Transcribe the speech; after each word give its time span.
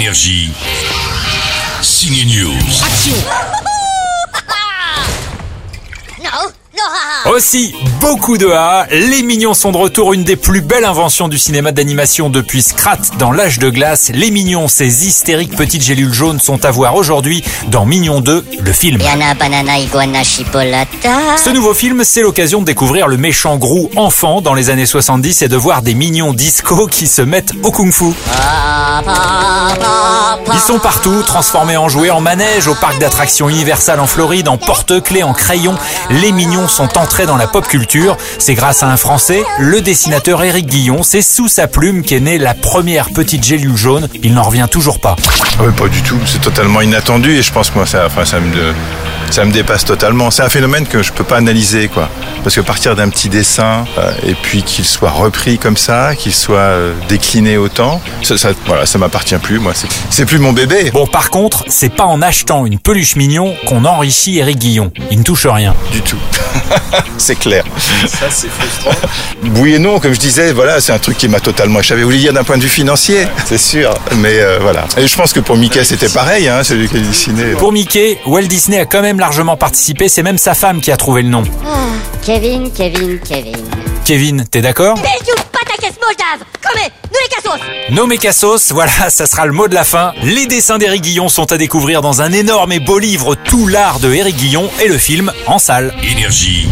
Énergie. 0.00 0.50
Signe 1.82 2.24
News. 2.24 2.56
Aussi, 7.30 7.74
beaucoup 8.00 8.38
de 8.38 8.48
A. 8.48 8.86
Les 8.90 9.22
Mignons 9.22 9.54
sont 9.54 9.72
de 9.72 9.76
retour, 9.76 10.14
une 10.14 10.24
des 10.24 10.36
plus 10.36 10.62
belles 10.62 10.84
inventions 10.84 11.28
du 11.28 11.38
cinéma 11.38 11.70
d'animation 11.70 12.30
depuis 12.30 12.62
Scrat 12.62 12.96
dans 13.18 13.30
l'âge 13.30 13.58
de 13.58 13.68
glace. 13.68 14.10
Les 14.14 14.30
Mignons, 14.30 14.68
ces 14.68 15.06
hystériques 15.06 15.54
petites 15.54 15.82
gélules 15.82 16.12
jaunes 16.12 16.40
sont 16.40 16.64
à 16.64 16.70
voir 16.70 16.94
aujourd'hui 16.94 17.44
dans 17.68 17.84
Mignon 17.84 18.20
2, 18.20 18.44
le 18.58 18.72
film. 18.72 19.00
Yana 19.00 19.34
banana 19.34 19.78
iguana 19.78 20.24
chipolata. 20.24 21.36
Ce 21.36 21.50
nouveau 21.50 21.74
film, 21.74 22.02
c'est 22.02 22.22
l'occasion 22.22 22.60
de 22.60 22.64
découvrir 22.64 23.06
le 23.06 23.18
méchant 23.18 23.58
Grou 23.58 23.90
enfant 23.96 24.40
dans 24.40 24.54
les 24.54 24.70
années 24.70 24.86
70 24.86 25.42
et 25.42 25.48
de 25.48 25.56
voir 25.56 25.82
des 25.82 25.94
mignons 25.94 26.32
disco 26.32 26.86
qui 26.86 27.06
se 27.06 27.22
mettent 27.22 27.52
au 27.62 27.70
kung-fu. 27.70 28.14
Ils 30.52 30.60
sont 30.60 30.78
partout, 30.78 31.22
transformés 31.22 31.76
en 31.76 31.88
jouets, 31.88 32.10
en 32.10 32.20
manège, 32.20 32.66
au 32.66 32.74
parc 32.74 32.98
d'attractions 32.98 33.48
Universal 33.48 34.00
en 34.00 34.06
Floride, 34.06 34.48
en 34.48 34.56
porte-clés, 34.56 35.22
en 35.22 35.34
crayon. 35.34 35.74
Les 36.10 36.32
mignons 36.32 36.66
sont 36.66 36.96
entrés 36.98 37.26
dans 37.26 37.36
la 37.36 37.46
pop 37.46 37.66
culture. 37.66 37.89
C'est 38.38 38.54
grâce 38.54 38.84
à 38.84 38.88
un 38.88 38.96
Français, 38.96 39.42
le 39.58 39.80
dessinateur 39.80 40.44
Éric 40.44 40.66
Guillon. 40.66 41.02
C'est 41.02 41.22
sous 41.22 41.48
sa 41.48 41.66
plume 41.66 42.02
qu'est 42.02 42.20
née 42.20 42.38
la 42.38 42.54
première 42.54 43.10
petite 43.10 43.42
gélule 43.42 43.76
jaune. 43.76 44.08
Il 44.22 44.32
n'en 44.32 44.44
revient 44.44 44.68
toujours 44.70 45.00
pas. 45.00 45.16
Ah 45.58 45.64
pas 45.76 45.88
du 45.88 46.00
tout. 46.02 46.18
C'est 46.24 46.40
totalement 46.40 46.82
inattendu 46.82 47.32
et 47.32 47.42
je 47.42 47.52
pense 47.52 47.70
que 47.70 47.74
moi, 47.74 47.86
ça, 47.86 48.06
enfin, 48.06 48.24
ça 48.24 48.38
ça 49.30 49.44
me 49.44 49.52
dépasse 49.52 49.84
totalement. 49.84 50.30
C'est 50.30 50.42
un 50.42 50.48
phénomène 50.48 50.86
que 50.86 51.02
je 51.02 51.12
peux 51.12 51.24
pas 51.24 51.36
analyser, 51.36 51.88
quoi. 51.88 52.08
Parce 52.42 52.54
que 52.56 52.60
partir 52.60 52.96
d'un 52.96 53.08
petit 53.08 53.28
dessin 53.28 53.84
euh, 53.98 54.12
et 54.26 54.34
puis 54.34 54.62
qu'il 54.62 54.84
soit 54.84 55.10
repris 55.10 55.58
comme 55.58 55.76
ça, 55.76 56.14
qu'il 56.16 56.34
soit 56.34 56.58
euh, 56.58 56.92
décliné 57.08 57.56
autant, 57.56 58.00
ça, 58.22 58.36
ça, 58.38 58.50
voilà, 58.66 58.86
ça 58.86 58.98
m'appartient 58.98 59.36
plus. 59.38 59.58
Moi, 59.58 59.72
c'est- 59.74 59.88
c'est 60.10 60.24
plus 60.26 60.38
mon 60.38 60.52
bébé. 60.52 60.90
Bon, 60.92 61.06
par 61.06 61.30
contre, 61.30 61.64
c'est 61.68 61.94
pas 61.94 62.04
en 62.04 62.22
achetant 62.22 62.66
une 62.66 62.78
peluche 62.78 63.16
mignon 63.16 63.54
qu'on 63.66 63.84
enrichit 63.84 64.38
Éric 64.38 64.58
Guillon. 64.58 64.90
Il 65.10 65.18
ne 65.18 65.24
touche 65.24 65.46
rien. 65.46 65.74
Du 65.92 66.00
tout. 66.02 66.18
c'est 67.18 67.38
clair. 67.38 67.64
Ça, 68.08 68.26
c'est 68.30 68.48
frustrant. 68.50 69.08
Oui 69.56 69.74
et 69.74 69.78
non, 69.78 70.00
comme 70.00 70.12
je 70.14 70.18
disais, 70.20 70.52
voilà, 70.52 70.80
c'est 70.80 70.92
un 70.92 70.98
truc 70.98 71.16
qui 71.18 71.28
m'a 71.28 71.40
totalement 71.40 71.80
échappé. 71.80 72.00
Vous 72.00 72.06
voulez 72.08 72.18
dire 72.18 72.32
d'un 72.32 72.44
point 72.44 72.56
de 72.56 72.62
vue 72.62 72.68
financier, 72.68 73.26
c'est 73.46 73.58
sûr. 73.58 73.92
Mais 74.16 74.40
euh, 74.40 74.58
voilà. 74.60 74.84
Et 74.96 75.06
je 75.06 75.16
pense 75.16 75.32
que 75.32 75.40
pour 75.40 75.56
Mickey, 75.56 75.84
c'était 75.84 76.08
pareil, 76.08 76.48
hein, 76.48 76.62
celui 76.64 76.88
qui 76.88 76.96
a 76.96 77.00
dessiné. 77.00 77.44
Pour 77.58 77.72
Mickey, 77.72 78.18
Walt 78.26 78.42
Disney 78.42 78.78
a 78.78 78.86
quand 78.86 79.02
même 79.02 79.19
largement 79.20 79.56
participé. 79.56 80.08
C'est 80.08 80.24
même 80.24 80.38
sa 80.38 80.54
femme 80.54 80.80
qui 80.80 80.90
a 80.90 80.96
trouvé 80.96 81.22
le 81.22 81.28
nom. 81.28 81.44
Kevin, 82.24 82.72
Kevin, 82.72 83.20
Kevin. 83.20 83.56
Kevin, 84.04 84.44
t'es 84.50 84.60
d'accord 84.60 84.98
les 87.22 87.28
cassos. 87.28 87.60
Nommé 87.90 88.18
Cassos, 88.18 88.70
voilà, 88.72 89.10
ça 89.10 89.26
sera 89.26 89.46
le 89.46 89.52
mot 89.52 89.68
de 89.68 89.74
la 89.74 89.84
fin. 89.84 90.12
Les 90.22 90.46
dessins 90.46 90.78
d'Éric 90.78 91.02
Guillon 91.02 91.28
sont 91.28 91.52
à 91.52 91.58
découvrir 91.58 92.02
dans 92.02 92.22
un 92.22 92.32
énorme 92.32 92.72
et 92.72 92.80
beau 92.80 92.98
livre 92.98 93.34
Tout 93.34 93.66
l'art 93.66 94.00
de 94.00 94.12
Éric 94.12 94.36
Guillon 94.36 94.70
et 94.82 94.88
le 94.88 94.98
film 94.98 95.32
en 95.46 95.58
salle. 95.58 95.94
Énergie. 96.02 96.68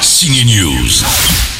Signe 0.00 0.44
News. 0.46 1.51